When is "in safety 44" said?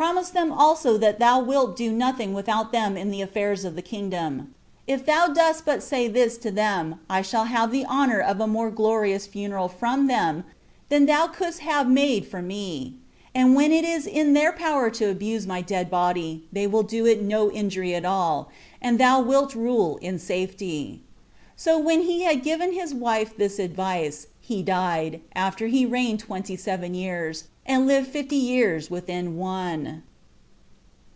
19.98-21.56